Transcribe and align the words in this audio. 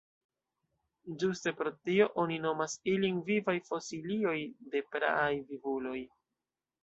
Ĝuste 1.23 1.51
pro 1.57 1.71
tio 1.89 2.07
oni 2.23 2.39
nomas 2.45 2.77
ilin 2.93 3.19
vivaj 3.29 3.55
fosilioj 3.69 4.35
de 4.73 4.81
praaj 4.95 5.31
vivuloj. 5.51 5.97